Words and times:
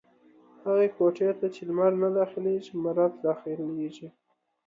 هغي 0.65 0.87
کوټې 0.97 1.29
ته 1.39 1.47
چې 1.53 1.61
لمر 1.69 1.91
نه 2.01 2.09
داخلېږي، 2.19 2.73
مرض 2.83 3.13
دا 3.23 3.33
خلېږي. 3.39 4.07